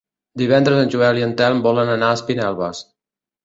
Divendres 0.41 0.81
en 0.83 0.89
Joel 0.95 1.21
i 1.21 1.27
en 1.27 1.37
Telm 1.43 1.61
volen 1.67 1.95
anar 1.99 2.11
a 2.13 2.19
Espinelves. 2.21 2.85